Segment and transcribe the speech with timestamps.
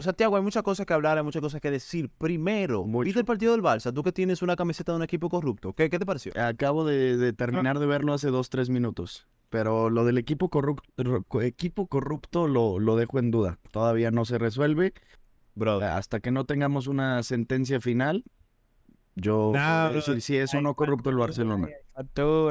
[0.00, 2.10] Santiago, hay muchas cosas que hablar, hay muchas cosas que decir.
[2.18, 3.92] Primero, ¿viste el partido del Barça?
[3.92, 5.72] Tú que tienes una camiseta de un equipo corrupto.
[5.72, 6.32] ¿Qué, qué te pareció?
[6.40, 9.26] Acabo de, terminar de verlo hace dos, tres minutos.
[9.48, 13.58] Pero lo del equipo corrupto, equipo corrupto lo, lo dejo en duda.
[13.72, 14.94] Todavía no se resuelve.
[15.54, 15.80] Bro.
[15.80, 18.24] Hasta que no tengamos una sentencia final,
[19.16, 21.68] yo no, si, es o no corrupto el Barcelona.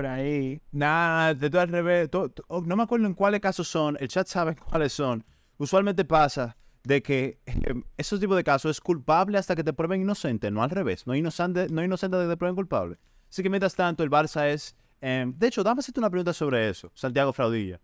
[0.05, 0.61] ahí.
[0.71, 2.09] Nada, de todo al revés.
[2.47, 3.97] Oh, no me acuerdo en cuáles casos son.
[3.99, 5.23] El chat sabe cuáles son.
[5.57, 10.01] Usualmente pasa de que em, esos tipos de casos es culpable hasta que te prueben
[10.01, 11.05] inocente, no al revés.
[11.07, 12.97] No inocente, no inocente hasta que te prueben culpable.
[13.29, 14.75] Así que mientras tanto, el Barça es.
[15.01, 17.79] Em, de hecho, dame hacerte una pregunta sobre eso, Santiago Fraudilla.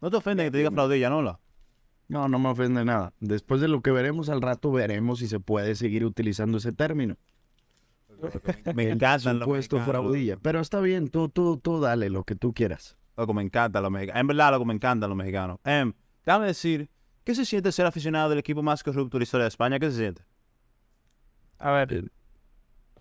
[0.00, 1.22] ¿No te ofende que te diga Fraudilla, no?
[1.22, 1.40] La?
[2.08, 3.12] No, no me ofende nada.
[3.20, 7.16] Después de lo que veremos al rato, veremos si se puede seguir utilizando ese término.
[8.74, 10.36] Me encanta lo puesto fraudilla.
[10.36, 12.98] Pero está bien, tú, tú, tú dale lo que tú quieras.
[13.16, 14.20] Loco, me encanta los mexicanos.
[14.20, 15.58] En verdad, loco, me encantan los mexicanos.
[15.64, 15.92] Em,
[16.24, 16.90] déjame decir,
[17.24, 19.78] ¿qué se siente ser aficionado del equipo más corrupto de la historia de España?
[19.78, 20.22] ¿Qué se siente?
[21.58, 21.92] A ver.
[21.92, 22.04] Eh,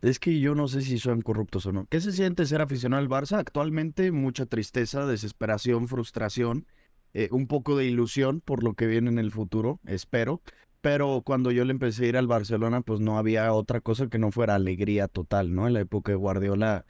[0.01, 1.85] es que yo no sé si son corruptos o no.
[1.87, 3.37] ¿Qué se siente ser aficionado al Barça?
[3.37, 6.65] Actualmente mucha tristeza, desesperación, frustración,
[7.13, 10.41] eh, un poco de ilusión por lo que viene en el futuro, espero.
[10.81, 14.19] Pero cuando yo le empecé a ir al Barcelona, pues no había otra cosa que
[14.19, 15.67] no fuera alegría total, ¿no?
[15.67, 16.85] En la época de Guardiola,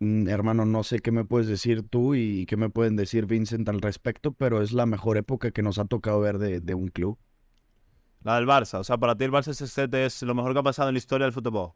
[0.00, 3.80] hermano, no sé qué me puedes decir tú y qué me pueden decir Vincent al
[3.80, 7.18] respecto, pero es la mejor época que nos ha tocado ver de, un club.
[8.22, 10.88] La del Barça, o sea, para ti el Barça es lo mejor que ha pasado
[10.88, 11.72] en la historia del fútbol.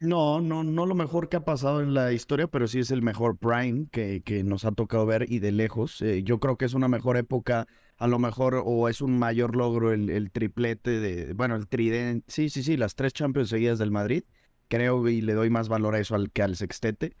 [0.00, 3.02] No, no, no lo mejor que ha pasado en la historia, pero sí es el
[3.02, 6.02] mejor prime que, que nos ha tocado ver y de lejos.
[6.02, 7.68] Eh, yo creo que es una mejor época
[7.98, 12.48] a lo mejor o es un mayor logro el, triplete de, bueno, el tridente, sí,
[12.48, 14.24] sí, sí, las tres Champions seguidas del Madrid,
[14.66, 17.14] creo y le doy más valor a eso al que al sextete,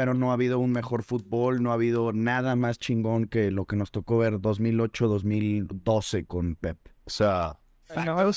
[0.00, 3.66] pero no ha habido un mejor fútbol, no ha habido nada más chingón que lo
[3.66, 6.78] que nos tocó ver 2008-2012 con Pep.
[7.04, 7.58] O sea,
[7.90, 8.32] el mejor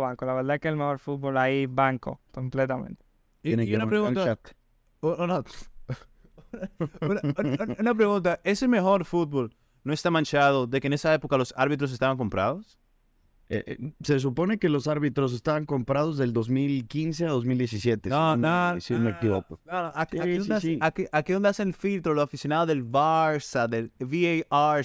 [0.00, 3.04] banco, la verdad que el mejor fútbol ahí banco, completamente.
[3.42, 4.38] Y, una pregunta,
[5.02, 5.44] una,
[7.78, 9.54] una pregunta, ese mejor fútbol
[9.84, 12.78] no está manchado de que en esa época los árbitros estaban comprados?
[13.48, 18.08] Eh, eh, se supone que los árbitros estaban comprados del 2015 a 2017.
[18.08, 19.60] No, no, si no me equivoco.
[19.64, 20.18] No, aquí,
[21.12, 24.84] aquí, donde hacen el filtro los aficionados del Barça, del VAR.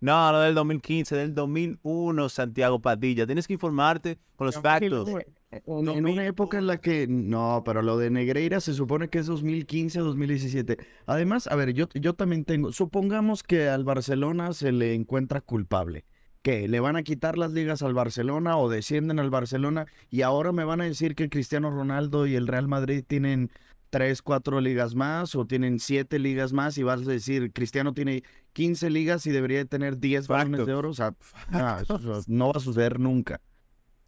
[0.00, 3.26] No, no del 15, del 2001, Santiago Padilla.
[3.26, 5.10] Tienes que informarte con los factos.
[5.50, 9.26] En, una época en la que, no, pero lo de Negreira se supone que es
[9.26, 10.78] 2015 a 2017.
[11.06, 16.04] Además, a ver, yo, yo también tengo, supongamos que al Barcelona se le encuentra culpable.
[16.42, 19.86] Que ¿Le van a quitar las ligas al Barcelona o descienden al Barcelona?
[20.10, 23.50] Y ahora me van a decir que Cristiano Ronaldo y el Real Madrid tienen
[23.90, 28.22] tres, cuatro ligas más o tienen siete ligas más y vas a decir, Cristiano tiene
[28.52, 30.90] 15 ligas y debería tener 10 balones de oro.
[30.90, 31.14] O sea,
[32.28, 33.40] no va a suceder nunca.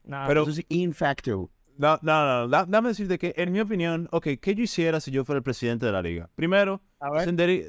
[0.04, 1.50] Pero, eso es infacto.
[1.78, 5.24] No, no, no, dame decirte que, en mi opinión, ok, ¿qué yo hiciera si yo
[5.24, 6.28] fuera el presidente de la liga?
[6.34, 6.82] Primero,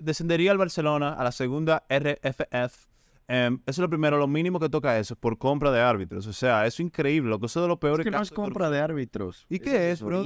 [0.02, 2.93] descendería, al Barcelona a la segunda RFF.
[3.28, 6.28] Em, eso es lo primero, lo mínimo que toca eso, por compra de árbitros.
[6.28, 8.32] O sea, eso es increíble, lo que eso de lo peor es que no es
[8.32, 9.46] compra de árbitros.
[9.50, 10.24] ¿Y qué es, bro?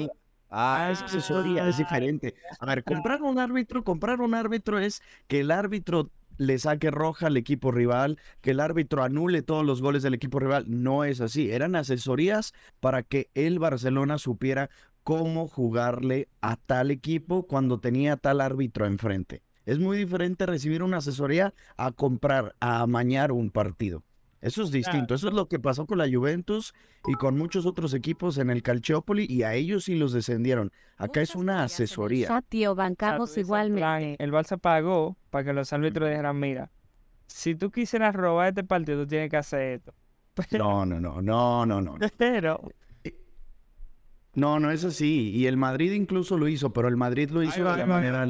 [0.50, 2.36] Ah, es asesoría, es diferente.
[2.60, 7.28] A ver, comprar un árbitro, comprar un árbitro es que el árbitro le saque roja
[7.28, 10.66] al equipo rival, que el árbitro anule todos los goles del equipo rival.
[10.68, 11.52] No es así.
[11.52, 14.70] Eran asesorías para que el Barcelona supiera
[15.04, 19.42] cómo jugarle a tal equipo cuando tenía tal árbitro enfrente.
[19.68, 24.02] Es muy diferente recibir una asesoría a comprar, a amañar un partido.
[24.40, 25.14] Eso es distinto.
[25.14, 26.74] Eso es lo que pasó con la Juventus
[27.06, 30.72] y con muchos otros equipos en el Calciopoli y a ellos sí los descendieron.
[30.96, 32.42] Acá es una asesoría.
[32.48, 34.16] Tío, bancamos igualmente.
[34.24, 36.72] El Barça pagó para que los árbitros dijeran, mira,
[37.26, 39.94] si tú quisieras robar este partido, tú tienes que hacer esto.
[40.58, 41.98] No, no, no, no, no, no.
[42.18, 42.62] Pero...
[44.38, 45.32] No, no es así.
[45.32, 48.24] Y el Madrid incluso lo hizo, pero el Madrid lo hizo de, manera,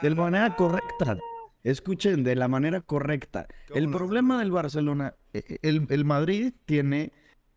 [0.00, 1.18] de manera correcta.
[1.64, 3.48] Escuchen, de la manera correcta.
[3.74, 7.12] El problema del Barcelona, e, e, el, Madrid tiene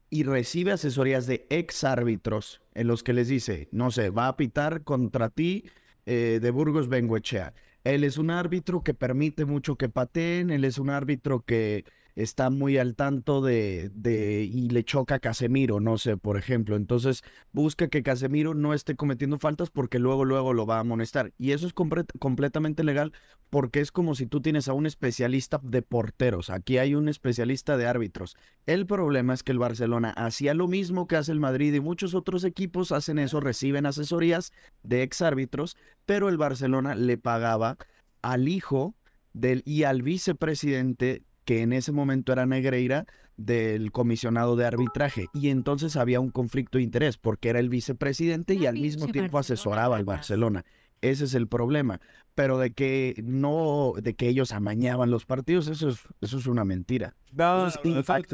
[0.10, 4.36] y recibe asesorías de ex árbitros en los que les dice, no sé, va a
[4.36, 5.66] pitar contra ti
[6.08, 7.54] eh, de Burgos Benguechea.
[7.84, 12.50] Él es un árbitro que permite mucho que pateen, él es un árbitro que está
[12.50, 16.76] muy al tanto de, de, y le choca a Casemiro, no sé, por ejemplo.
[16.76, 21.34] Entonces busca que Casemiro no esté cometiendo faltas porque luego, luego lo va a amonestar.
[21.38, 23.12] Y eso es completamente legal
[23.50, 26.50] porque es como si tú tienes a un especialista de porteros.
[26.50, 28.38] Aquí hay un especialista de árbitros.
[28.66, 32.14] El problema es que el Barcelona hacía lo mismo que hace el Madrid y muchos
[32.16, 34.54] otros equipos hacen eso, reciben asesorías
[34.84, 37.78] de ex árbitros, pero el Barcelona le pagaba
[38.22, 38.96] al hijo
[39.34, 43.06] del y al vicepresidente que en ese momento era Negreira,
[43.38, 48.54] del comisionado de arbitraje y entonces había un conflicto de interés porque era el vicepresidente
[48.54, 50.06] y al mismo tiempo asesoraba al.
[50.06, 50.66] Barcelona.
[51.02, 52.00] Ese es el problema.
[52.36, 56.66] Pero de que no, de que ellos amañaban los partidos, eso es, eso es una
[56.66, 57.16] mentira.
[57.32, 57.92] No, es no,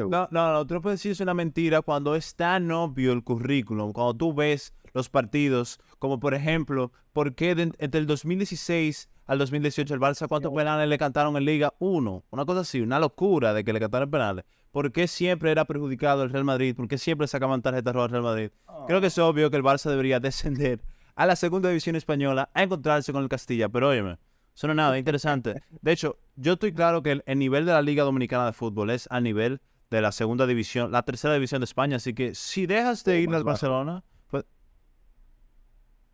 [0.10, 3.24] no, no, no, tú no puedes decir es una mentira cuando es tan obvio el
[3.24, 9.10] currículum, cuando tú ves los partidos, como por ejemplo, ¿por qué de- entre el 2016
[9.28, 11.74] al 2018 el Barça cuántos penales le cantaron en Liga?
[11.80, 14.46] Uno, una cosa así, una locura de que le cantaron penales.
[14.72, 16.76] ¿Por qué siempre era perjudicado el Real Madrid?
[16.76, 18.52] ¿Por qué siempre sacaban tarjetas rojas al Real Madrid?
[18.88, 20.82] Creo que es obvio que el Barça debería descender
[21.16, 24.18] a la segunda división española a encontrarse con el Castilla, pero óyeme,
[24.56, 25.62] eso no es nada interesante.
[25.82, 28.90] De hecho, yo estoy claro que el, el nivel de la Liga Dominicana de Fútbol
[28.92, 32.66] es al nivel de la segunda división, la tercera división de España, así que si
[32.66, 33.44] dejas de ir más al.
[33.44, 34.04] Barcelona,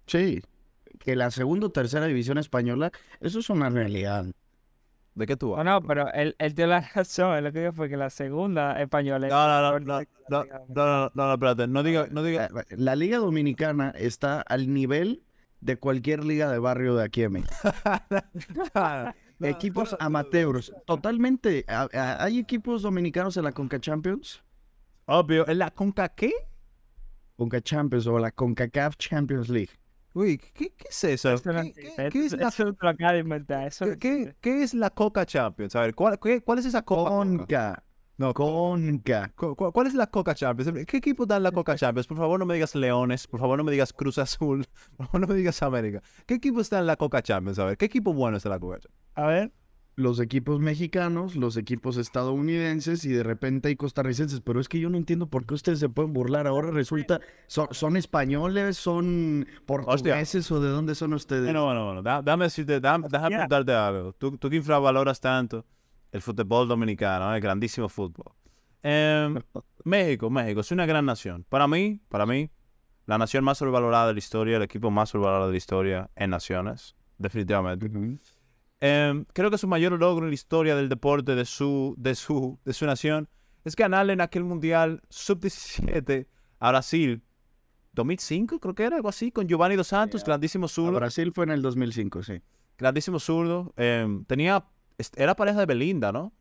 [0.07, 0.41] Sí,
[0.99, 4.25] que la segunda o tercera división española, eso es una realidad.
[5.15, 5.81] ¿de qué tú No, hablas?
[5.81, 7.35] no, pero él, él tiene la razón.
[7.37, 10.45] Él lo que dijo fue que la segunda española es No, no, no, no, no,
[10.45, 14.71] no, no, no, no, espérate, no diga, no diga, Eh, La liga dominicana está al
[14.73, 15.23] nivel
[15.59, 17.55] de cualquier liga de barrio de aquí en México.
[19.39, 21.65] No, equipos no, no, amateurs, totalmente.
[21.67, 24.43] ¿Hay equipos dominicanos en la Conca Champions?
[25.05, 26.31] Obvio, ¿en la Conca qué?
[27.35, 29.69] Conca Champions o la CONCACAF Champions League.
[30.17, 31.31] Uy, ¿qué, qué es eso?
[31.33, 33.67] Eso no ¿Qué, existe, qué- qué es la, eso te lo acaba de inventar.
[33.67, 34.37] Eso no qué- qué- existe.
[34.41, 35.75] qué es la Coca Champions?
[35.75, 36.81] A ver, ¿cuál, qué- cuál es esa?
[36.83, 37.09] Coca?
[37.09, 37.83] Conca,
[38.17, 39.31] No, Conca.
[39.35, 40.85] Cu- cu- ¿Cuál es la Coca Champions?
[40.87, 42.07] ¿Qué equipo da la Coca Champions?
[42.07, 43.27] Por favor, no me digas Leones.
[43.27, 44.65] Por favor, no me digas Cruz Azul.
[44.97, 46.01] Por favor, no me digas América.
[46.25, 47.59] ¿Qué equipo está en la Coca Champions?
[47.59, 49.03] A ver, ¿qué equipo bueno está en la Coca Champions?
[49.13, 49.51] A ver.
[49.99, 54.41] Los equipos mexicanos, los equipos estadounidenses y de repente hay costarricenses.
[54.41, 56.45] Pero es que yo no entiendo por qué ustedes se pueden burlar.
[56.45, 61.45] Ahora resulta, son, son españoles, son portugueses o de dónde son ustedes.
[61.45, 62.03] Bueno, bueno, bueno.
[62.03, 64.13] da- Déjame decirte, dame- déjame preguntarte algo.
[64.13, 65.65] Tú, tú que infravaloras tanto
[66.11, 68.33] el fútbol dominicano, el grandísimo fútbol.
[68.83, 69.33] Em,
[69.83, 71.43] México, México, es una gran nación.
[71.49, 72.51] Para mí, para mí,
[73.07, 76.29] la nación más sobrevalorada de la historia, el equipo más sobrevalorado de la historia en
[76.29, 77.89] naciones, definitivamente.
[78.79, 82.59] Em, creo que su mayor logro en la historia del deporte de su, de su,
[82.63, 83.27] de su nación
[83.65, 86.27] es ganarle en aquel mundial sub-17
[86.59, 87.23] a Brasil.
[87.93, 90.99] 2005, creo que era algo así, con Giovanni Dos Santos, grandísimo A zurdo.
[90.99, 92.41] Brasil fue en el 2005, sí.
[92.77, 93.73] Grandísimo zurdo.
[93.75, 94.65] em, tenía,
[95.15, 96.31] era pareja de Belinda, ¿no?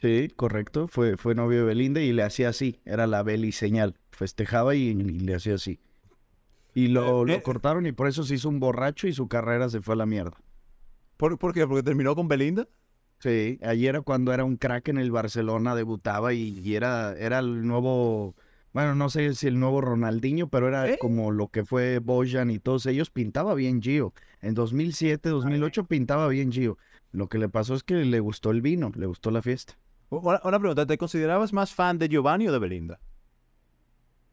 [0.00, 0.88] Sí, correcto.
[0.88, 2.80] Fue, fue novio de Belinda y le hacía así.
[2.84, 3.94] Era la Beli señal.
[4.10, 5.78] Festejaba y, y le hacía así.
[6.74, 7.42] Y lo, Eh, lo eh.
[7.42, 10.06] cortaron y por eso se hizo un borracho y su carrera se fue a la
[10.06, 10.36] mierda.
[11.22, 11.68] ¿Por, por qué?
[11.68, 12.66] ¿Porque terminó con Belinda?
[13.20, 17.38] Sí, ayer era cuando era un crack en el Barcelona, debutaba y, y era, era
[17.38, 18.34] el nuevo,
[18.72, 20.98] bueno, no sé si el nuevo Ronaldinho, pero era ¿Eh?
[20.98, 24.12] como lo que fue Bojan y todos ellos, pintaba bien Gio.
[24.40, 26.76] En 2007, 2008 pintaba bien Gio.
[27.12, 29.78] Lo que le pasó es que le gustó el vino, le gustó la fiesta.
[30.10, 32.98] Una, una pregunta, ¿te considerabas más fan de Giovanni o de Belinda?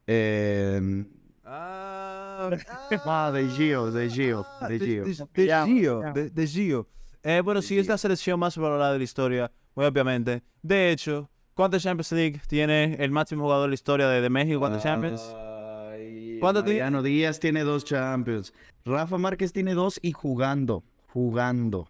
[0.07, 1.05] Eh,
[1.51, 1.98] Ah,
[3.05, 5.03] ah, de Gio, de Gio, de Gio.
[5.05, 6.11] De, Ya, Gio, ya.
[6.13, 6.87] de, de Gio.
[7.23, 10.41] Eh, bueno, De sí, es la selección más valorada de la historia, muy obviamente.
[10.61, 14.59] De hecho, ¿cuántas Champions League tiene el máximo jugador de la historia de, de México?
[14.59, 15.21] ¿Cuántas Champions?
[15.35, 16.79] Ay, ¿Cuánto tiene?
[16.79, 18.53] Mariano Díaz tiene dos Champions.
[18.85, 21.89] Rafa Márquez tiene dos y jugando, jugando.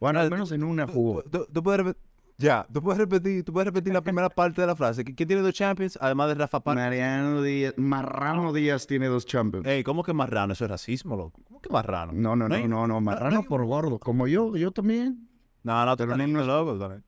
[0.00, 1.22] Bueno, Ah, al menos en una jugó.
[1.24, 1.94] Tú, tú- tú puedes
[2.40, 5.04] ya, tú puedes repetir, tú puedes repetir la primera parte de la frase.
[5.04, 5.98] ¿Qui- ¿Quién tiene dos Champions?
[6.00, 6.74] Además de Rafa Par.
[6.76, 9.66] Mariano Díaz, Marrano Díaz tiene dos Champions.
[9.66, 10.52] Ey, ¿cómo que marrano?
[10.54, 11.40] Eso es racismo, loco.
[11.44, 12.12] ¿Cómo que marrano?
[12.12, 15.28] No, no, no, hay- no, no, Marrano hay- por gordo, como yo, yo también.
[15.62, 16.78] No, no, Pero estás no, no loco.
[16.78, 17.04] también.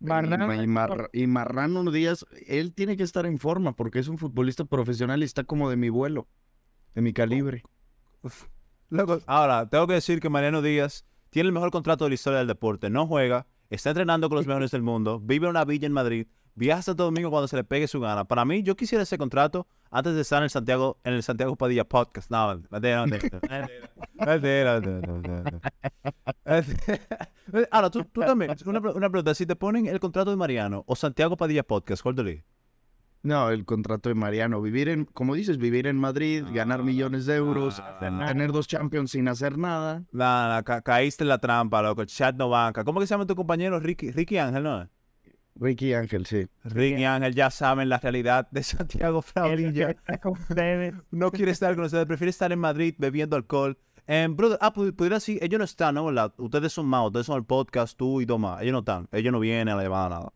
[0.00, 4.16] Marrano y, Mar- y Marrano Díaz, él tiene que estar en forma porque es un
[4.18, 6.28] futbolista profesional y está como de mi vuelo,
[6.94, 7.64] de mi calibre.
[8.90, 12.38] Loco, ahora, tengo que decir que Mariano Díaz tiene el mejor contrato de la historia
[12.38, 12.90] del deporte.
[12.90, 16.26] No juega, está entrenando con los mejores del mundo, vive en una villa en Madrid,
[16.54, 18.24] viaja a Santo Domingo cuando se le pegue su gana.
[18.24, 21.54] Para mí, yo quisiera ese contrato antes de estar en el Santiago, en el Santiago
[21.56, 22.30] Padilla Podcast.
[22.30, 23.40] No, mentira, mentira.
[27.70, 30.84] Ahora, tú, tú también, una, pre- una pregunta, si te ponen el contrato de Mariano
[30.86, 32.44] o Santiago Padilla Podcast, ¿cuál te?
[33.22, 37.34] No, el contrato de Mariano, vivir en, como dices, vivir en Madrid, ganar millones de
[37.36, 37.82] euros,
[38.28, 40.04] tener dos Champions sin hacer nada.
[40.12, 42.02] No, no, ca- caíste en la trampa, loco.
[42.02, 42.84] El chat no banca.
[42.84, 43.80] ¿Cómo que se llama tu compañero?
[43.80, 44.88] Ricky, Ricky Ángel, ¿no?
[45.56, 46.46] Ricky Ángel, sí.
[46.62, 49.96] Ricky Ángel ya saben la realidad de Santiago Fraudilla.
[51.10, 53.76] No quiere estar con ustedes, prefiere estar en Madrid bebiendo alcohol.
[54.06, 56.04] Em, brother, ah, pu- pudiera decir, ellos no están, ¿no?
[56.06, 56.32] ¿Verdad?
[56.38, 58.62] Ustedes son más, ustedes son el podcast, tú y Tomás.
[58.62, 60.32] Ellos no están, ellos no vienen a la llamada nada.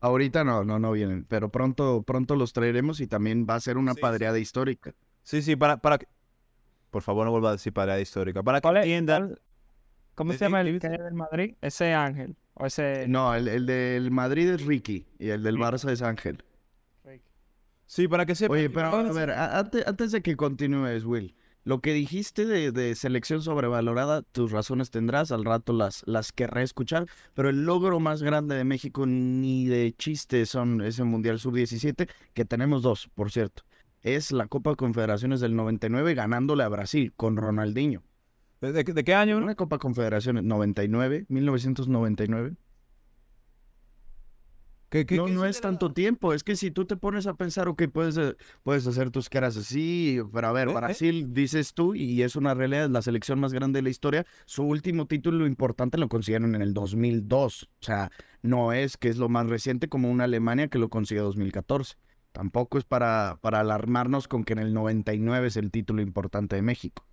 [0.00, 3.76] Ahorita no, no, no vienen, pero pronto, pronto los traeremos y también va a ser
[3.78, 4.02] una Sí, sí.
[4.02, 4.94] padreada histórica.
[5.22, 6.06] Sí, sí, para, para que...
[6.90, 8.42] Por favor, no vuelva a decir pared histórica.
[8.42, 9.26] Para que ¿Cuál es- entiendan...
[9.28, 9.40] cuál-
[10.14, 11.54] ¿Cómo Eh, se llama eh, el que es del Madrid?
[11.60, 12.36] Ese Ángel.
[12.54, 13.06] O ese...
[13.08, 16.42] No, el, el del Madrid es Ricky y el del Barça es Ángel.
[17.86, 18.52] Sí, para que sepa.
[18.52, 21.34] Oye, pero a ver, antes, antes de que continúes, Will,
[21.68, 26.62] lo que dijiste de, de selección sobrevalorada, tus razones tendrás, al rato las, las querré
[26.62, 32.08] escuchar, pero el logro más grande de México ni de chiste son ese Mundial Sub-17,
[32.32, 33.64] que tenemos dos, por cierto.
[34.00, 38.02] Es la Copa Confederaciones del 99 ganándole a Brasil con Ronaldinho.
[38.62, 39.36] ¿De, de- de qué año?
[39.36, 42.54] Una Copa Confederaciones 99, 1999.
[44.90, 46.32] ¿Qué, qué- no, qué no es tanto tiempo.
[46.32, 49.56] Es que si tú te pones a pensar, ok, puedes, eh, puedes hacer tus caras
[49.56, 50.74] así, pero a ver, Eh, eh.
[50.74, 54.24] Brasil, dices tú, y es una realidad, es la selección más grande de la historia.
[54.46, 57.64] Su último título importante lo consiguieron en el 2002.
[57.64, 58.10] O sea,
[58.42, 61.96] no es que es lo más reciente como una Alemania que lo consiguió en 2014.
[62.32, 66.62] Tampoco es para, para alarmarnos con que en el 99 es el título importante de
[66.62, 67.04] México.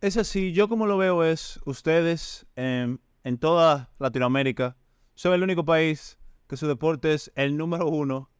[0.00, 4.76] Es así, yo como lo veo es, ustedes em, en toda Latinoamérica
[5.14, 8.30] son el único país que su deporte es el número uno,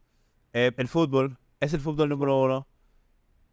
[0.53, 2.67] eh, el fútbol, es el fútbol número uno,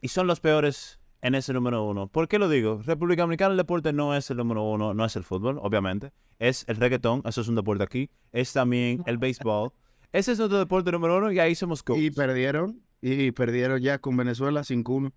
[0.00, 2.08] y son los peores en ese número uno.
[2.08, 2.82] ¿Por qué lo digo?
[2.84, 6.64] República Dominicana el deporte no es el número uno, no es el fútbol, obviamente, es
[6.68, 9.72] el reggaetón, eso es un deporte aquí, es también el béisbol,
[10.12, 12.14] ese es nuestro deporte número uno y ahí somos Y coaches.
[12.14, 15.12] perdieron, y perdieron ya con Venezuela 5-1.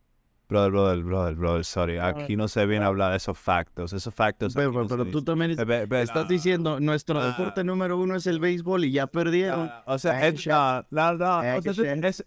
[0.50, 4.14] Brother, brother, brother, brother, sorry, aquí no se viene a hablar de esos factos, esos
[4.14, 4.54] factos.
[4.54, 6.30] Pero, no se pero tú también ve- estás no.
[6.30, 9.70] diciendo, nuestro deporte número uno es el béisbol y ya perdieron.
[9.70, 11.42] Ah, o sea, es, no, no, no,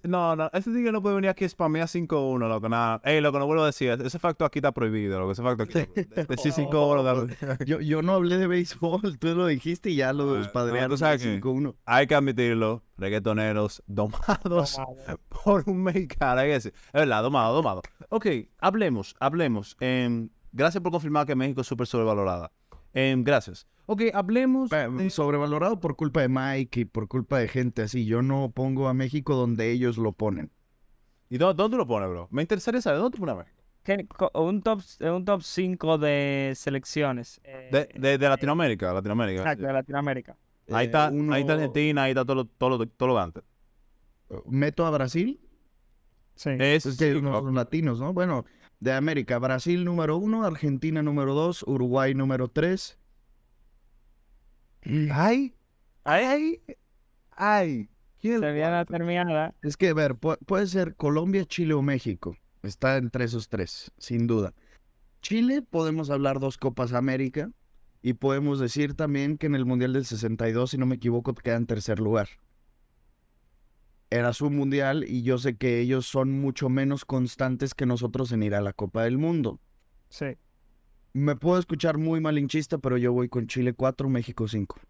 [0.02, 3.00] no, no, ese tigre no puede venir aquí a spamear 5-1, loco, nada.
[3.04, 5.72] Ey, loco, no vuelvo a decir, ese facto aquí está prohibido, loco, ese facto aquí.
[5.72, 7.26] de- Decir 5-1, loco.
[7.64, 10.94] Yo, yo no hablé de béisbol, tú lo dijiste y ya lo Ah, despadrearon no,
[10.94, 11.74] tú sabes de que- 5-1.
[11.86, 14.78] Hay que admitirlo, reggaetoneros domados
[15.44, 16.74] por un mexicano, hay que decir.
[16.88, 17.80] Es verdad, domado, domado.
[18.10, 18.26] Ok,
[18.58, 19.76] hablemos, hablemos.
[19.80, 22.50] Em, gracias por confirmar que México es súper sobrevalorada.
[22.92, 23.66] Em, gracias.
[23.86, 24.72] Ok, hablemos.
[24.72, 28.04] Eh, de- Sobrevalorado por culpa de Mike y por culpa de gente así.
[28.04, 30.50] Yo no pongo a México donde ellos lo ponen.
[31.28, 32.28] ¿Y dó- dónde lo pones, bro?
[32.30, 33.56] Me interesaría saber, ¿dónde tú pones a México?
[33.84, 39.40] ¿Qué- co- un top un top 5 de selecciones eh, De, de, de Latinoamérica, Latinoamérica.
[39.42, 40.36] exacto, de Latinoamérica.
[40.72, 43.14] Ahí Eh, está, uno- ahí está Argentina, ahí está todo lo, todo lo, todo lo
[43.16, 43.42] de antes.
[44.46, 45.40] Meto a Brasil,
[46.40, 46.50] Sí.
[46.58, 48.14] Es, es que sí, no son latinos, ¿no?
[48.14, 48.46] Bueno,
[48.80, 52.98] de América, Brasil número uno, Argentina número dos, Uruguay número tres.
[54.82, 55.54] Ay,
[56.04, 56.60] ay, ay,
[57.32, 57.90] ay.
[58.20, 58.92] ¿Quién es el Sería la cuarto?
[58.92, 59.54] terminada.
[59.62, 62.36] Es que, a ver, pu- puede ser Colombia, Chile o México.
[62.62, 64.54] Está entre esos tres, sin duda.
[65.22, 67.50] Chile, podemos hablar dos Copas América.
[68.02, 71.56] Y podemos decir también que en el Mundial del 62, si no me equivoco, queda
[71.56, 72.28] en tercer lugar.
[74.10, 78.42] Era su mundial y yo sé que ellos son mucho menos constantes que nosotros en
[78.42, 79.60] ir a la Copa del Mundo.
[80.08, 80.36] Sí.
[81.12, 84.80] Me puedo escuchar muy malinchista, pero yo voy con Chile 4, México 5.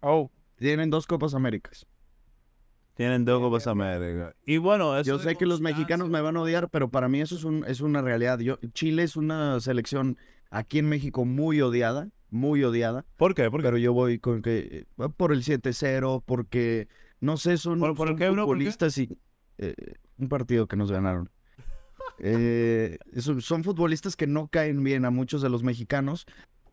[0.00, 0.30] Oh.
[0.56, 1.86] Tienen dos Copas Américas.
[2.94, 4.34] Tienen dos Copas América.
[4.46, 7.20] Y bueno, eso Yo sé que los mexicanos me van a odiar, pero para mí
[7.20, 8.38] eso es, un, es una realidad.
[8.38, 10.16] Yo, Chile es una selección
[10.50, 13.50] aquí en México muy odiada, muy odiada, ¿Por qué?
[13.50, 13.66] ¿Por qué?
[13.66, 16.88] pero yo voy con que eh, por el 7-0, porque
[17.20, 18.46] no sé, son, ¿Por- por son qué, bro?
[18.46, 18.64] ¿Por qué?
[18.64, 19.18] futbolistas y
[19.58, 19.74] eh,
[20.18, 21.30] un partido que nos ganaron.
[22.18, 22.98] Eh,
[23.40, 26.26] son futbolistas que no caen bien a muchos de los mexicanos.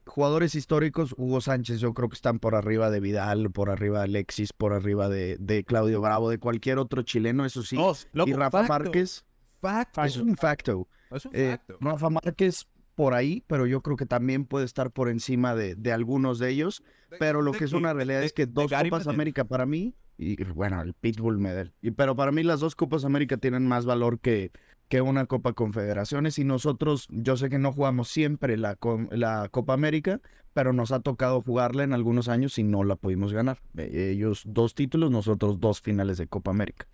[0.05, 4.03] Jugadores históricos, Hugo Sánchez, yo creo que están por arriba de Vidal, por arriba de
[4.05, 7.77] Alexis, por arriba de, de Claudio Bravo, de cualquier otro chileno, eso sí.
[8.11, 9.25] Loco, y Rafa facto, Márquez
[9.61, 10.03] facto.
[10.03, 10.87] es un facto.
[11.09, 11.77] Es un Eh, facto.
[11.79, 15.93] Rafa Márquez por ahí, pero yo creo que también puede estar por encima de, de
[15.93, 16.83] algunos de ellos.
[17.17, 19.07] Pero lo ¿De que es una realidad ¿De- es que dos Copas?
[19.07, 19.95] América para mí,
[20.31, 21.73] y bueno, el Pitbull Medel.
[21.81, 24.51] Y, pero para mí las dos Copas América tienen más valor que,
[24.87, 26.39] que una Copa Confederaciones.
[26.39, 28.77] Y nosotros, yo sé que no jugamos siempre la,
[29.11, 30.21] la Copa América,
[30.53, 33.59] pero nos ha tocado jugarla en algunos años y no la pudimos ganar.
[33.77, 36.87] Eh, Ellos dos títulos, nosotros dos finales de Copa América.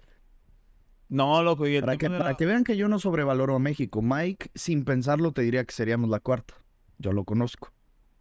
[1.10, 4.02] No, loco, y Para que, para que vean que yo no sobrevaloro a México.
[4.02, 6.54] Mike, sin pensarlo, te diría que seríamos la cuarta.
[7.00, 7.72] Yo lo conozco.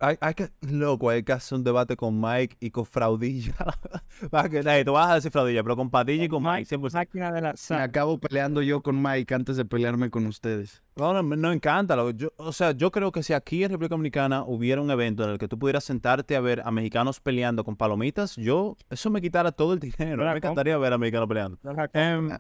[0.01, 3.55] Hay, hay que, loco, hay que hacer un debate con Mike y con Fraudilla.
[4.51, 6.91] Que, hey, tú vas a decir Fraudilla, pero con Padilla y con Mike, siempre.
[6.93, 10.83] Máquina de la Me acabo peleando yo con Mike antes de pelearme con ustedes.
[10.97, 11.97] No, no, me- no encanta.
[12.13, 15.31] Yo, o sea, yo creo que si aquí en República Dominicana hubiera un evento en
[15.31, 19.21] el que tú pudieras sentarte a ver a mexicanos peleando con palomitas, yo, eso me
[19.21, 20.25] quitara todo el dinero.
[20.25, 21.59] Me encantaría ver a mexicanos peleando.
[21.93, 22.31] Em,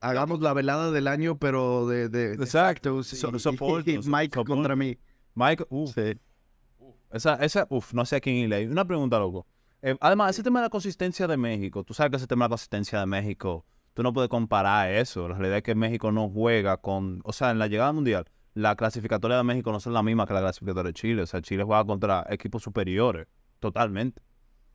[0.00, 4.04] Hagamos la velada del año, pero de, de, de Exacto, factos so- y- soporto, Mike
[4.34, 4.44] soporto.
[4.44, 4.96] contra mí.
[5.34, 6.18] Mike, uff, Sí.
[7.12, 8.68] Esa, esa, uff, no sé a quién irle.
[8.68, 9.46] Una pregunta, loco.
[9.82, 12.46] Eh, además, ese tema de la consistencia de México, tú sabes que ese tema de
[12.46, 15.28] la consistencia de México, tú no puedes comparar eso.
[15.28, 18.74] La realidad es que México no juega con, o sea, en la llegada mundial, la
[18.74, 21.22] clasificatoria de México no son la misma que la clasificatoria de Chile.
[21.22, 23.26] O sea, Chile juega contra equipos superiores,
[23.60, 24.22] totalmente.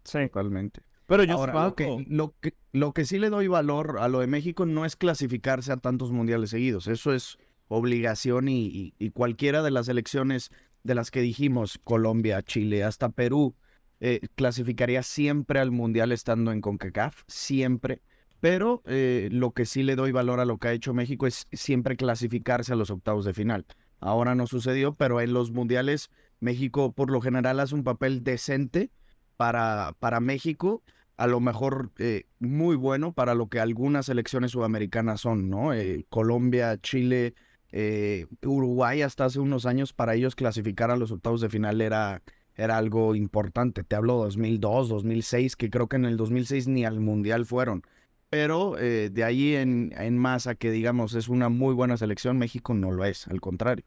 [0.04, 0.20] Sí.
[0.28, 0.82] Totalmente.
[1.08, 4.20] Pero yo Ahora, lo que, lo, que, lo que sí le doy valor a lo
[4.20, 6.88] de México no es clasificarse a tantos mundiales seguidos.
[6.88, 10.52] Eso es obligación y, y- y cualquiera de las elecciones
[10.84, 13.56] de las que dijimos, Colombia, Chile, hasta Perú,
[14.00, 18.02] eh, clasificaría siempre al mundial estando en CONCACAF, siempre.
[18.40, 21.46] Pero eh, lo que sí le doy valor a lo que ha hecho México es
[21.52, 23.68] siempre clasificarse a los octavos de final.
[24.00, 26.10] Ahora no sucedió, pero en los mundiales
[26.40, 28.90] México por lo general hace un papel decente
[29.38, 30.82] para, para México,
[31.18, 35.70] a lo mejor eh, muy bueno para lo que algunas selecciones sudamericanas son, ¿no?
[36.10, 37.36] Colombia, Chile,
[37.72, 42.22] eh, Uruguay hasta hace unos años para ellos clasificar a los octavos de final era,
[42.56, 43.84] era algo importante.
[43.84, 47.84] Te hablo 2002, 2006, que creo que en el 2006 ni al mundial fueron.
[48.30, 52.38] Pero eh, de ahí en, en más a que digamos es una muy buena selección,
[52.38, 53.86] México no lo es, al contrario.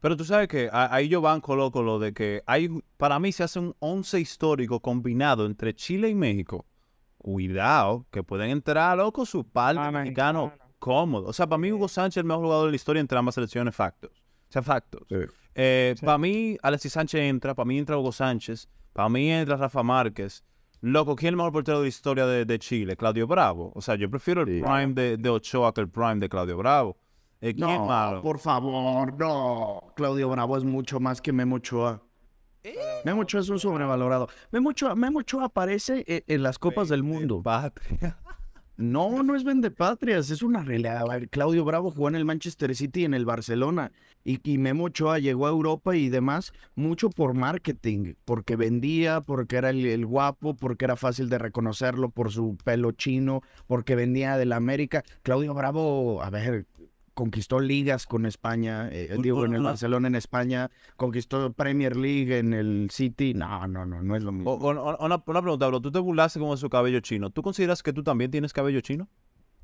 [0.00, 3.42] Pero tú sabes que ahí yo banco loco lo de que hay, para mí se
[3.42, 6.66] hace un once histórico combinado entre Chile y México.
[7.16, 10.67] Cuidado, que pueden entrar, loco, su par de Ah, mexicanos mexicano.
[10.78, 11.26] Cómodo.
[11.28, 13.34] O sea, para mí Hugo Sánchez es el mejor jugador de la historia entre ambas
[13.34, 14.10] selecciones, factos.
[14.12, 15.02] O sea, factos.
[15.08, 15.16] Sí.
[15.54, 16.04] Eh, Sí.
[16.06, 20.44] Para mí, Alexis Sánchez entra, para mí entra Hugo Sánchez, para mí entra Rafa Márquez.
[20.80, 22.96] Loco, ¿quién es el mejor portero de la historia de, de Chile?
[22.96, 23.72] Claudio Bravo.
[23.74, 24.60] O sea, yo prefiero el Sí.
[24.62, 26.96] prime de, de Ochoa que el prime de Claudio Bravo.
[27.40, 28.22] Eh, ¿Quién No, malo?
[28.22, 29.92] por favor, no.
[29.96, 32.02] Claudio Bravo es mucho más que Memo Ochoa.
[33.04, 34.28] Memo Ochoa es un sobrevalorado.
[34.52, 37.42] Memo Ochoa, Memo Ochoa aparece e- en las Copas del Mundo.
[37.42, 38.18] Patria.
[38.78, 41.04] No, no es vendepatrias, es una realidad.
[41.30, 43.90] Claudio Bravo jugó en el Manchester City y en el Barcelona.
[44.24, 49.56] Y, y Memo Ochoa llegó a Europa y demás mucho por marketing, porque vendía, porque
[49.56, 54.36] era el, el guapo, porque era fácil de reconocerlo por su pelo chino, porque vendía
[54.36, 55.02] del América.
[55.24, 56.66] Claudio Bravo, a ver,
[57.18, 62.54] conquistó ligas con España, eh, digo, en el Barcelona en España, conquistó Premier League en
[62.54, 63.34] el City.
[63.34, 64.52] No, no, no, no es lo mismo.
[64.52, 65.80] O- o- o- una, una pregunta, bro.
[65.80, 67.30] Tú te burlaste con su cabello chino.
[67.30, 69.08] ¿Tú consideras que tú también tienes cabello chino?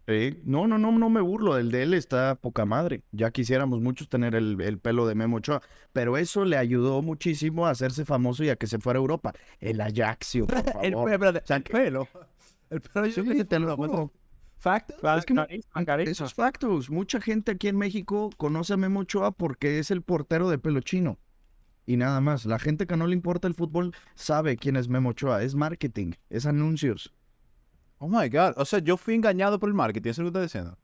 [0.09, 0.41] Sí.
[0.45, 1.57] No, no, no, no me burlo.
[1.57, 3.05] El de él está poca madre.
[3.13, 5.63] Ya quisiéramos muchos tener el, el pelo de Memo Ochoa.
[5.93, 9.33] Pero eso le ayudó muchísimo a hacerse famoso y a que se fuera a Europa.
[9.61, 11.13] El Ajaxio, por favor.
[11.13, 12.09] espérate, O sea, que- pelo.
[12.69, 14.11] El pelo Sí, que te lo juro.
[14.65, 16.11] Es que.
[16.11, 16.91] Esos factos.
[16.91, 20.81] Mucha gente aquí en México conoce a Memo Ochoa porque es el portero de pelo
[20.81, 21.19] chino.
[21.87, 22.47] Y nada más.
[22.47, 25.43] La gente que no le importa el fútbol sabe quién es Memo Ochoa.
[25.43, 27.13] Es marketing, es anuncios.
[27.99, 28.55] Oh my God.
[28.57, 30.11] O sea, yo fui engañado por el marketing.
[30.11, 30.79] ¿Eso es lo que estás diciendo?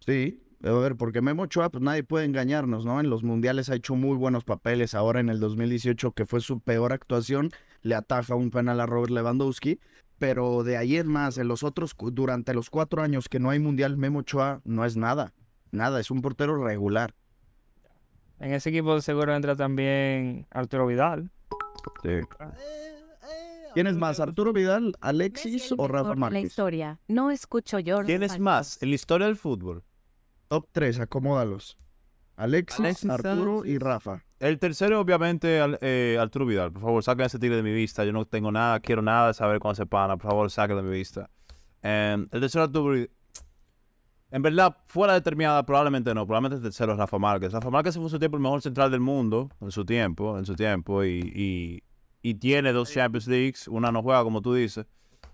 [0.00, 3.00] Sí, a ver, porque Memo Ochoa, pues nadie puede engañarnos, ¿no?
[3.00, 4.94] En los mundiales ha hecho muy buenos papeles.
[4.94, 7.50] Ahora en el 2018, que fue su peor actuación,
[7.82, 9.80] le ataja un penal a Robert Lewandowski.
[10.20, 13.58] Pero de ahí en más, en los otros, durante los cuatro años que no hay
[13.58, 15.32] mundial, Memo Ochoa no es nada.
[15.72, 17.14] Nada, es un portero regular.
[18.38, 21.30] En ese equipo seguro entra también Arturo Vidal.
[23.72, 26.44] ¿Quién es más, Arturo Vidal, Alexis o Rafa de La Márquez?
[26.44, 27.00] historia.
[27.08, 28.02] No escucho yo.
[28.04, 29.84] ¿Quién es más en la historia del fútbol?
[30.48, 31.78] Top 3, acomódalos.
[32.42, 33.78] Alexis, Alexis Arturo y.
[33.78, 34.22] Rafa.
[34.38, 36.72] El tercero, obviamente, al- eh, Arturo Vidal.
[36.72, 38.04] Por favor, saquen ese tigre de mi vista.
[38.04, 40.16] Yo no tengo nada, quiero nada de saber cuándo se pana.
[40.16, 41.28] Por favor, saquen de mi vista.
[41.82, 43.10] Em, el tercero, Arturo Vidal.
[44.32, 46.24] En verdad, fuera determinada, probablemente no.
[46.24, 47.52] Probablemente el tercero es Rafa Márquez.
[47.52, 50.46] Rafa Márquez fue en su tiempo el mejor central del mundo, en su tiempo, en
[50.46, 51.04] su tiempo.
[51.04, 51.82] Y, y-
[52.22, 53.66] y tiene dos Champions Leagues.
[53.66, 54.86] Una no juega, como tú dices.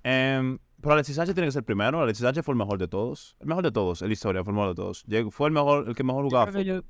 [0.03, 2.01] Em, pero Alexis Sánchez tiene que ser primero.
[2.01, 3.37] Alexis Sánchez fue el mejor de todos.
[3.40, 5.05] El mejor de todos, en la historia, fue el mejor de todos.
[5.31, 6.47] Fue el mejor, el que mejor Yo jugaba.
[6.51, 6.83] creo que yo,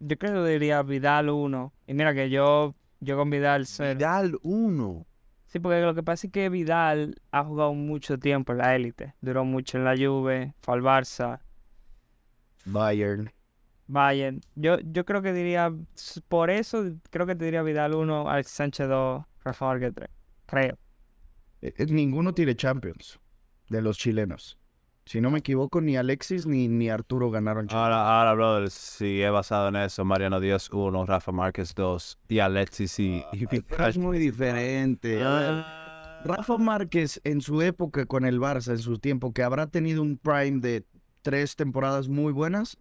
[0.00, 1.72] yo creo que diría Vidal 1.
[1.86, 3.96] Y mira que yo, yo con Vidal cero.
[3.96, 5.06] Vidal 1.
[5.46, 9.14] Sí, porque lo que pasa es que Vidal ha jugado mucho tiempo en la élite.
[9.20, 11.40] Duró mucho en la Juve, fue al Barça,
[12.64, 13.32] Bayern.
[13.86, 14.40] Bayern.
[14.54, 15.74] Yo, yo creo que diría,
[16.28, 20.08] por eso creo que te diría Vidal 1, Alex Sánchez 2, Rafa Márquez 3.
[20.46, 20.78] Creo.
[21.62, 23.18] Eh, eh, ninguno tiene Champions
[23.68, 24.59] de los chilenos.
[25.10, 27.82] Si no me equivoco, ni Alexis ni, ni Arturo ganaron Champions.
[27.82, 32.38] Ahora, ahora, brother, si es basado en eso, Mariano Díaz 1, Rafa Márquez 2 y
[32.38, 35.18] Alexis y, y Pero es muy diferente.
[35.18, 40.16] Rafa Márquez en su época con el Barça, en su tiempo, que habrá tenido un
[40.16, 40.86] prime de
[41.22, 42.78] tres temporadas muy buenas,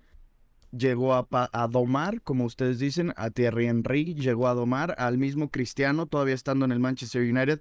[0.70, 6.06] llegó a domar, como ustedes dicen, a Thierry Henry, llegó a domar al mismo Cristiano,
[6.06, 7.60] todavía estando en el Manchester United.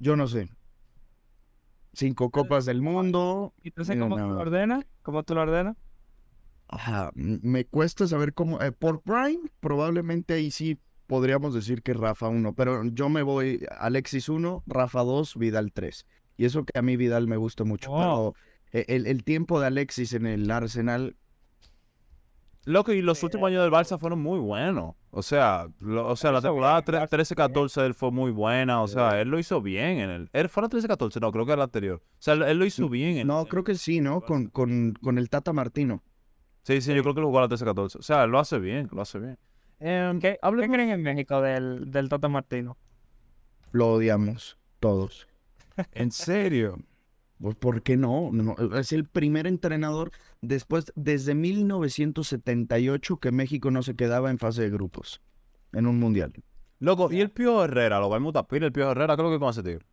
[0.00, 0.48] Yo no sé.
[1.92, 3.54] Cinco copas del mundo.
[3.64, 4.34] Entonces, No, ¿cómo tú no.
[4.34, 4.84] lo ordenas?
[5.02, 5.76] ¿Cómo tú lo ordenas?
[6.68, 8.60] Ajá, me cuesta saber cómo.
[8.60, 13.64] eh, por Prime, probablemente ahí sí podríamos decir que Rafa 1, pero yo me voy
[13.78, 16.06] Alexis 1, Rafa 2, Vidal 3.
[16.36, 17.90] Y eso que a mí Vidal me gusta mucho.
[17.90, 18.34] Oh.
[18.70, 21.16] Pero eh, el, el tiempo de Alexis en el Arsenal
[22.64, 24.94] Loco, y los últimos años del Barça fueron muy buenos.
[25.10, 28.30] O sea, lo- o sea la temporada bien, el Barça 13-14 de él fue muy
[28.30, 28.82] buena.
[28.82, 30.30] O sea, él lo hizo bien en el...
[30.32, 31.20] ¿Él fue la 13-14?
[31.20, 32.02] No, creo que era la anterior.
[32.04, 33.16] O sea, él, él lo hizo bien.
[33.18, 34.20] En, No, creo que sí, ¿no?
[34.20, 36.02] Con, con, con el Tata Martino.
[36.62, 37.96] Sí, sí, yo creo que lo jugó a la 13-14.
[37.98, 39.38] O sea, lo hace bien, lo hace bien.
[39.80, 42.76] Em, ¿Qué, ¿qué creen en México del, del Tata Martino?
[43.72, 45.26] Lo odiamos todos.
[45.92, 46.78] ¿En serio?
[47.40, 48.30] Pues, ¿por qué no?
[48.32, 54.62] No, Es el primer entrenador después, desde 1978, que México no se quedaba en fase
[54.62, 55.20] de grupos
[55.72, 56.32] en un mundial.
[56.80, 57.98] Loco, ¿y el Pío Herrera?
[58.00, 59.84] Lo vamos a tapir el Pío Herrera, creo que con ese tigre.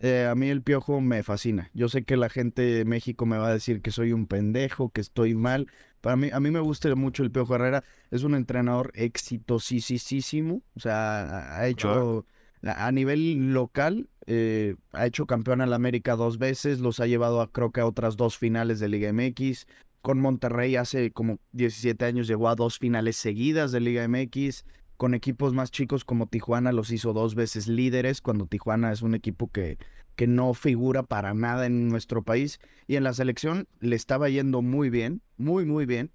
[0.00, 1.70] Eh, a mí el piojo me fascina.
[1.72, 4.90] Yo sé que la gente de México me va a decir que soy un pendejo,
[4.90, 5.68] que estoy mal.
[6.00, 7.84] Para mí, a mí me gusta mucho el Piojo Herrera.
[8.10, 10.62] Es un entrenador exitosísimo.
[10.74, 12.26] O sea, ha- hecho
[12.66, 17.52] a nivel local, eh, ha hecho campeón al América dos veces, los ha llevado a
[17.52, 19.66] creo que a otras dos finales de Liga MX.
[20.00, 24.64] Con Monterrey hace como 17 años llegó a dos finales seguidas de Liga MX.
[24.96, 29.14] Con equipos más chicos como Tijuana los hizo dos veces líderes, cuando Tijuana es un
[29.14, 29.78] equipo que,
[30.14, 32.60] que no figura para nada en nuestro país.
[32.86, 36.12] Y en la selección le estaba yendo muy bien, muy, muy bien.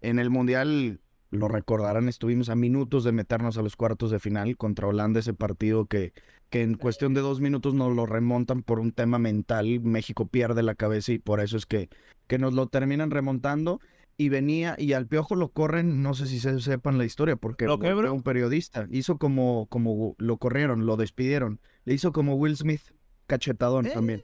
[0.00, 1.00] En el Mundial,
[1.32, 5.32] lo recordarán, estuvimos a minutos de meternos a los cuartos de final contra Holanda, ese
[5.32, 6.12] partido que,
[6.50, 9.80] que en cuestión de dos minutos nos lo remontan por un tema mental.
[9.80, 11.88] México pierde la cabeza y por eso es que,
[12.26, 13.80] que nos lo terminan remontando.
[14.18, 17.64] Y venía, y al piojo lo corren, no sé si se sepan la historia, porque
[17.64, 18.86] a un periodista.
[18.90, 21.60] Hizo como, como lo corrieron, lo despidieron.
[21.86, 22.82] Le hizo como Will Smith,
[23.26, 23.90] cachetadón ¿Eh?
[23.94, 24.22] también.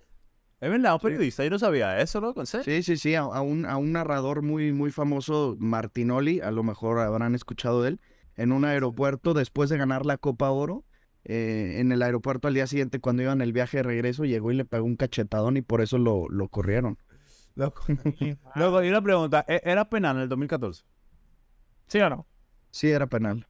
[0.60, 1.44] Es verdad, un periodista.
[1.44, 2.64] Yo no sabía eso, serio.
[2.64, 6.62] Sí, sí, sí, a, a un, a un narrador muy, muy famoso, Martinoli, a lo
[6.64, 8.00] mejor habrán escuchado de él,
[8.36, 10.84] en un aeropuerto después de ganar la Copa Oro.
[11.24, 14.54] eh, en el aeropuerto al día siguiente, cuando iban el viaje de regreso, llegó y
[14.56, 16.98] le pegó un cachetadón y por eso lo, lo corrieron.
[17.54, 17.82] Loco.
[18.56, 19.44] Loco, y una pregunta.
[19.46, 20.82] ¿e- ¿Era penal en el 2014?
[21.86, 22.26] ¿Sí o no?
[22.70, 23.46] Sí, era penal.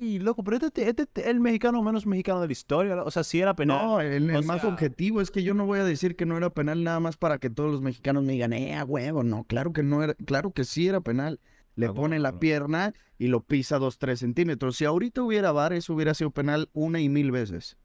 [0.00, 0.18] ¡Ey!
[0.18, 3.02] Loco, pero este, este, este es el mexicano menos mexicano de la historia.
[3.02, 3.78] O sea, sí era penal.
[3.86, 6.50] No, el, más sea- objetivo es que yo no voy a decir que no era
[6.50, 9.72] penal nada más para que todos los mexicanos me digan, eh, a huevo, no, claro
[9.72, 11.40] que no era, claro que sí era penal.
[11.74, 12.40] Le Ah, pone la bueno.
[12.40, 14.76] pierna y lo pisa dos, tres centímetros.
[14.76, 17.78] Si ahorita hubiera VAR, eso hubiera sido penal una y mil veces.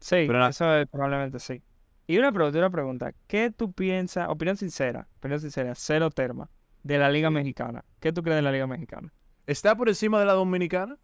[0.00, 1.62] Sí, Pero eso es- probablemente sí.
[2.06, 3.14] Y una pregunta, una pregunta.
[3.26, 6.50] ¿Qué tú piensas, opinión sincera, opinión sincera, cero terma,
[6.82, 7.82] de la Liga Mexicana?
[7.98, 9.10] ¿Qué tú crees de la Liga Mexicana?
[9.46, 10.98] ¿Está por encima de la dominicana?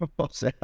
[0.16, 0.54] O sea,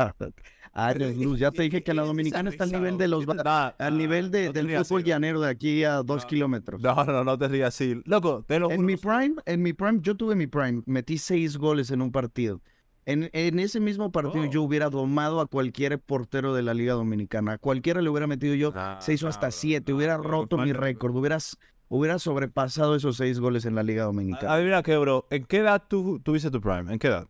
[0.73, 1.39] años luz.
[1.39, 4.53] Ya te dije que la dominicana está al nivel de los va- al nivel de-
[4.53, 6.29] del fútbol llanero de aquí a dos No.
[6.29, 6.81] kilómetros.
[6.83, 8.01] No, no, no te rías así.
[8.05, 11.57] Loco, te lo En mi prime, en mi prime, yo tuve mi prime, metí seis
[11.57, 12.61] goles en un partido.
[13.07, 14.51] En, en ese mismo partido Oh.
[14.51, 17.53] yo hubiera domado a cualquier portero de la Liga Dominicana.
[17.53, 19.93] A cualquiera le hubiera metido yo Ah, seis o hasta siete.
[19.93, 21.17] Hubiera roto mi récord.
[21.17, 21.57] Hubieras,
[21.89, 24.53] hubiera sobrepasado esos seis goles en la Liga Dominicana.
[24.55, 25.27] Adivina qué, bro.
[25.31, 26.93] ¿En qué edad tú tuviste tu prime?
[26.93, 27.27] ¿En qué edad?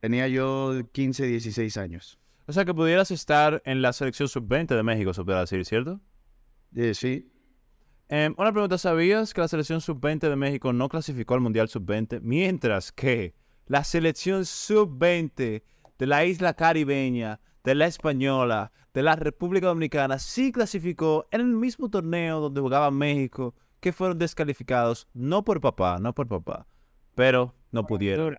[0.00, 2.18] Tenía yo 15, 16 años.
[2.46, 6.00] O sea, que pudieras estar en la selección sub-20 de México, se puede decir, ¿cierto?
[6.74, 7.32] Eh, sí.
[8.08, 12.20] Em, una pregunta, ¿sabías que la selección sub-20 de México no clasificó al Mundial sub-20?
[12.22, 13.34] Mientras que
[13.66, 15.62] la selección sub-20
[15.98, 21.46] de la isla caribeña, de la española, de la República Dominicana, sí clasificó en el
[21.48, 26.66] mismo torneo donde jugaba México, que fueron descalificados, no por papá, no por papá,
[27.16, 28.36] pero no pudieron.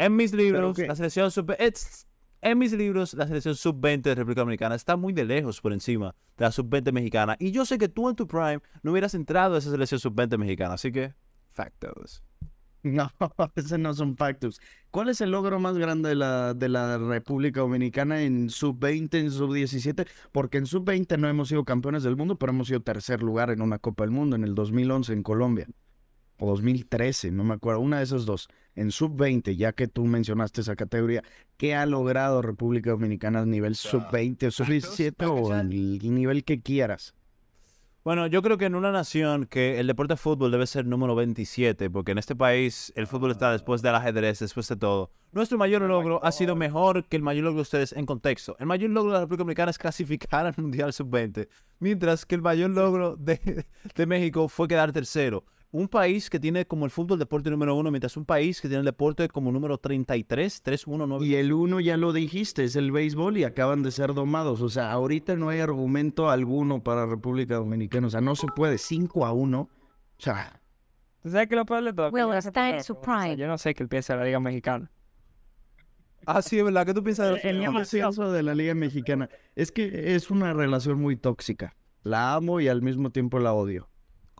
[0.00, 1.54] En mis libros, la selección sub
[2.42, 6.14] en mis libros, la selección sub-20 de República Dominicana está muy de lejos por encima
[6.38, 7.36] de la sub-20 mexicana.
[7.38, 10.38] Y yo sé que tú en tu prime no hubieras entrado a esa selección sub-20
[10.38, 10.72] mexicana.
[10.72, 11.12] Así que,
[11.50, 12.22] factos.
[12.82, 13.10] No,
[13.56, 14.58] esos no son factos.
[14.90, 19.30] ¿Cuál es el logro más grande de la, de la República Dominicana en sub-20, en
[19.30, 20.08] sub-17?
[20.32, 23.60] Porque en sub-20 no hemos sido campeones del mundo, pero hemos sido tercer lugar en
[23.60, 25.66] una Copa del Mundo en el 2011 en Colombia.
[26.40, 28.48] O 2013, no me acuerdo, una de esas dos.
[28.74, 31.22] En sub-20, ya que tú mencionaste esa categoría,
[31.58, 35.68] ¿qué ha logrado República Dominicana a nivel sub-20 o sub-17 o el
[36.14, 37.14] nivel que quieras?
[38.02, 41.14] Bueno, yo creo que en una nación que el deporte de fútbol debe ser número
[41.14, 45.10] 27, porque en este país el fútbol está después del ajedrez, después de todo.
[45.32, 48.56] Nuestro mayor logro ha sido mejor que el mayor logro de ustedes en contexto.
[48.58, 51.48] El mayor logro de la República Dominicana es clasificar al Mundial Sub-20,
[51.78, 55.44] mientras que el mayor logro de, de México fue quedar tercero.
[55.72, 58.80] Un país que tiene como el fútbol deporte número uno, mientras un país que tiene
[58.80, 61.24] el deporte como número 33, 319.
[61.24, 64.62] Y el uno ya lo dijiste, es el béisbol y acaban de ser domados.
[64.62, 68.08] O sea, ahorita no hay argumento alguno para República Dominicana.
[68.08, 69.60] O sea, no se puede 5 a 1.
[69.60, 69.68] O
[70.18, 70.60] sea,
[71.22, 72.10] ¿Tú sabes qué es lo peor de todo?
[72.10, 73.36] Que yo está en su que- prime.
[73.36, 74.90] Yo no sé qué piensa de la Liga Mexicana.
[76.26, 76.86] Ah, sí, es verdad.
[76.86, 80.98] ¿Qué tú piensas de el pienso de la Liga Mexicana es que es una relación
[81.00, 81.76] muy tóxica.
[82.02, 83.89] La amo y al mismo tiempo la odio.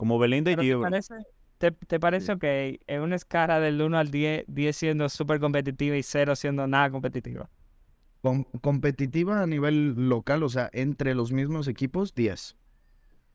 [0.01, 0.89] Como Belinda y ¿te Gio, bro.
[0.91, 1.15] parece,
[1.59, 2.43] ¿Te, te parece ok?
[2.87, 6.91] En una escala del 1 al 10, 10 siendo súper competitiva y 0 siendo nada
[6.91, 7.51] competitiva.
[8.23, 12.57] Com- competitiva a nivel local, o sea, entre los mismos equipos, 10.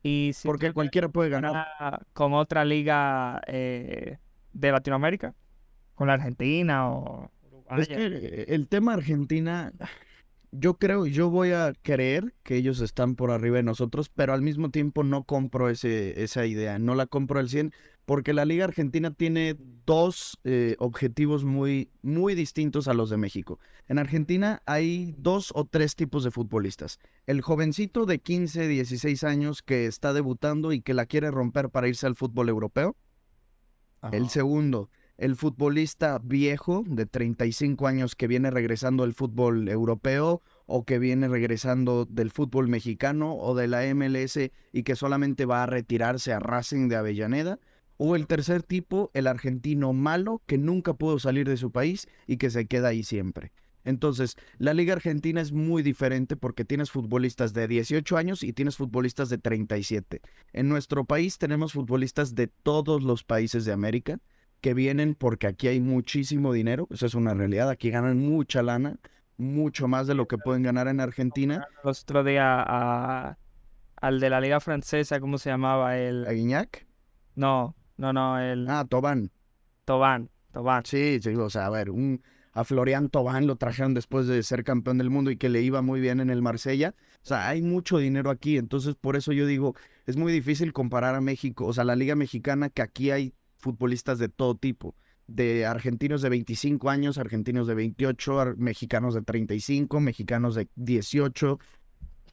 [0.02, 2.04] Y si Porque cualquiera puede ganar.
[2.12, 4.18] con otra liga eh,
[4.52, 5.32] de Latinoamérica,
[5.94, 7.80] con la Argentina o Uruguay.
[7.82, 9.72] Es que el tema Argentina,
[10.58, 14.42] yo creo, yo voy a creer que ellos están por arriba de nosotros, pero al
[14.42, 17.72] mismo tiempo no compro ese, esa idea, no la compro al 100,
[18.04, 23.58] porque la Liga Argentina tiene dos eh, objetivos muy, muy distintos a los de México.
[23.88, 26.98] En Argentina hay dos o tres tipos de futbolistas.
[27.26, 31.88] El jovencito de 15, 16 años que está debutando y que la quiere romper para
[31.88, 32.96] irse al fútbol europeo.
[34.12, 34.88] El segundo,
[35.18, 41.28] el futbolista viejo de 35 años que viene regresando al fútbol europeo o que viene
[41.28, 44.38] regresando del fútbol mexicano o de la MLS
[44.72, 47.58] y que solamente va a retirarse a Racing de Avellaneda.
[47.98, 52.36] O el tercer tipo, el argentino malo que nunca pudo salir de su país y
[52.36, 53.52] que se queda ahí siempre.
[53.84, 58.76] Entonces, la Liga Argentina es muy diferente porque tienes futbolistas de 18 años y tienes
[58.76, 60.20] futbolistas de 37.
[60.52, 64.20] En nuestro país tenemos futbolistas de todos los países de América
[64.60, 68.96] que vienen porque aquí hay muchísimo dinero, eso es una realidad, aquí ganan mucha lana,
[69.36, 71.66] mucho más de lo que pueden ganar en Argentina.
[71.84, 73.38] El otro día a-
[74.00, 75.98] al de la liga francesa, ¿cómo se llamaba?
[75.98, 76.26] El...
[76.26, 76.86] ¿A Guiñac?
[77.34, 79.30] No, no, no, el Ah, Tobán.
[79.84, 80.84] Tobán, Tobán.
[80.84, 84.64] Sí, sí, o sea, a ver, un, a Florian Tobán lo trajeron después de ser
[84.64, 86.94] campeón del mundo y que le iba muy bien en el Marsella.
[87.22, 89.74] O sea, hay mucho dinero aquí, entonces por eso yo digo,
[90.06, 93.32] es muy difícil comparar a México, o sea, la Liga Mexicana, que aquí hay
[93.66, 94.94] futbolistas de todo tipo,
[95.26, 101.58] de argentinos de 25 años, argentinos de 28, ar- mexicanos de 35, mexicanos de 18.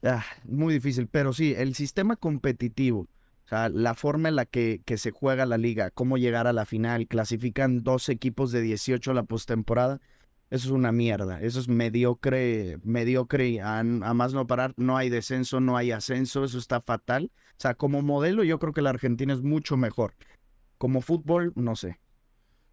[0.04, 3.02] Ah, muy difícil, pero sí, el sistema competitivo,
[3.46, 6.54] o sea, la forma en la que, que se juega la liga, cómo llegar a
[6.54, 10.00] la final, clasifican dos equipos de 18 a la postemporada,
[10.50, 15.10] eso es una mierda, eso es mediocre, mediocre a, a más no parar, no hay
[15.10, 17.32] descenso, no hay ascenso, eso está fatal.
[17.58, 20.14] O sea, como modelo yo creo que la Argentina es mucho mejor.
[20.84, 21.98] Como fútbol, no sé.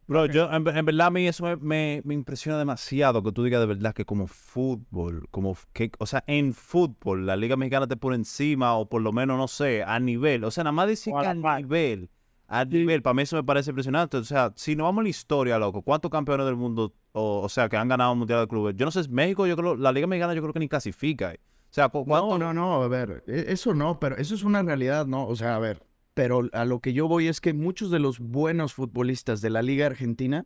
[0.08, 3.44] Bro, yo en, en verdad a mí eso me, me- me impresiona demasiado que tú
[3.44, 7.86] digas de verdad que como fútbol, como que, o sea, en fútbol la Liga Mexicana
[7.86, 10.88] te por encima o por lo menos, no sé, a nivel, o sea, nada más
[10.88, 12.10] decir que a nivel,
[12.48, 15.08] a nivel, para mí eso me parece impresionante, o sea, si nos vamos a la
[15.10, 18.48] historia, loco, ¿cuántos campeones del mundo, o, o sea, que han ganado un Mundial de
[18.48, 18.74] Clubes?
[18.76, 21.38] Yo no sé, México, yo creo, la Liga Mexicana yo creo que ni clasifica, eh.
[21.70, 24.60] o sea, ¿cu- No, no, no, a ver, e- eso no, pero eso es una
[24.64, 25.28] realidad, ¿no?
[25.28, 25.84] O sea, a ver,
[26.20, 29.62] pero a lo que yo voy es que muchos de los buenos futbolistas de la
[29.62, 30.44] Liga Argentina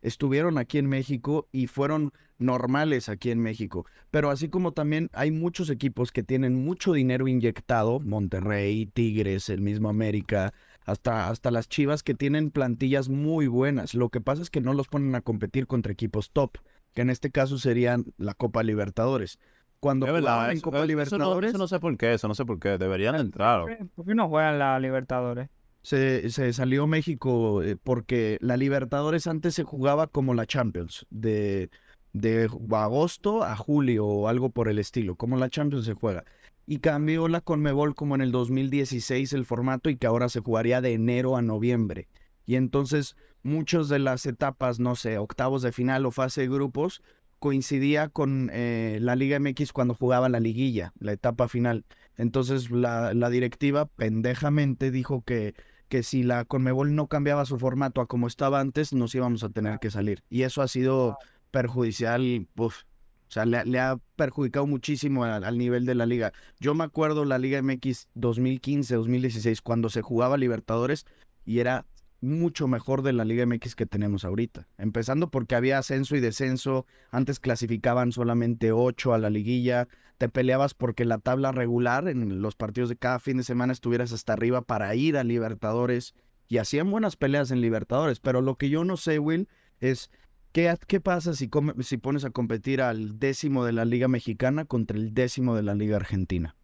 [0.00, 3.86] estuvieron aquí en México y fueron normales aquí en México.
[4.10, 9.60] Pero así como también hay muchos equipos que tienen mucho dinero inyectado, Monterrey, Tigres, el
[9.60, 10.54] mismo América,
[10.86, 13.94] hasta, hasta las Chivas que tienen plantillas muy buenas.
[13.94, 16.58] Lo que pasa es que no los ponen a competir contra equipos top,
[16.94, 19.38] que en este caso serían la Copa Libertadores.
[19.82, 22.14] Cuando Es verdad, jugaban en eso- Copa eso no- Libertadores, Eso no, sé por qué,
[22.14, 23.62] eso no sé por qué, deberían entrar.
[23.62, 25.48] ¿Por qué- ¿Por qué no juegan la Libertadores?
[25.82, 31.68] se, se salió México eh, porque la Libertadores antes se jugaba como la Champions, de,
[32.12, 36.22] de agosto a julio o algo por el estilo, como la Champions se juega.
[36.64, 40.80] Y cambió la Conmebol como en el 2016 el formato y que ahora se jugaría
[40.80, 42.06] de enero a noviembre.
[42.46, 47.02] Y entonces muchas de las etapas, no sé, octavos de final o fase de grupos,
[47.42, 51.84] coincidía con eh, la Liga MX cuando jugaba la liguilla, la etapa final.
[52.16, 55.54] Entonces la, la directiva pendejamente dijo que,
[55.88, 59.48] que si la Conmebol no cambiaba su formato a como estaba antes, nos íbamos a
[59.48, 60.22] tener que salir.
[60.30, 61.18] Y eso ha sido
[61.50, 62.82] perjudicial, uf,
[63.28, 66.32] o sea, le, ha- le ha perjudicado muchísimo al, al nivel de la liga.
[66.60, 71.06] Yo me acuerdo la Liga MX 2015, 2016, cuando se jugaba Libertadores
[71.44, 71.86] y era
[72.22, 74.68] mucho mejor de la Liga MX que tenemos ahorita.
[74.78, 80.72] Empezando porque había ascenso y descenso, antes clasificaban solamente ocho a la liguilla, te peleabas
[80.72, 84.62] porque la tabla regular en los partidos de cada fin de semana estuvieras hasta arriba
[84.62, 86.14] para ir a Libertadores
[86.48, 89.48] y hacían buenas peleas en Libertadores, pero lo que yo no sé, Will,
[89.80, 90.10] es
[90.52, 95.12] qué, qué pasa si pones a competir al décimo de la Liga Mexicana contra el
[95.12, 96.54] décimo de la Liga Argentina.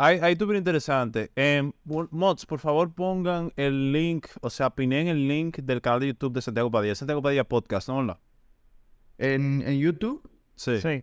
[0.00, 1.32] Ahí, ahí estuvo interesante.
[1.82, 6.06] Mo- Mods, por favor pongan el link, o sea, pinen el link del canal de
[6.08, 6.94] YouTube de Santiago Padilla.
[6.94, 7.96] Santiago Padilla Podcast, ¿no?
[7.98, 8.20] Hola.
[9.18, 10.22] En, en YouTube,
[10.54, 10.80] Sí.
[10.80, 11.02] Sí.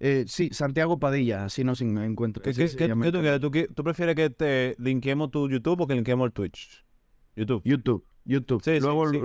[0.00, 2.42] eh, sí, Santiago Padilla, así nos en- encuentra.
[2.42, 3.40] ¿Qué, qué- qué- tú quieres?
[3.40, 6.84] ¿Tú, tú prefieres que te linkeemos tu YouTube o que linkeemos el Twitch?
[7.36, 7.62] YouTube.
[7.64, 8.60] YouTube, YouTube.
[8.64, 9.20] Sí, sí.